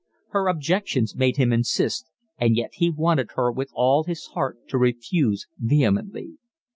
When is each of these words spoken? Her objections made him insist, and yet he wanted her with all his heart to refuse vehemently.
Her 0.29 0.47
objections 0.47 1.15
made 1.15 1.37
him 1.37 1.53
insist, 1.53 2.07
and 2.39 2.55
yet 2.57 2.71
he 2.73 2.89
wanted 2.89 3.33
her 3.35 3.51
with 3.51 3.69
all 3.75 4.03
his 4.05 4.25
heart 4.33 4.57
to 4.69 4.79
refuse 4.79 5.45
vehemently. 5.59 6.39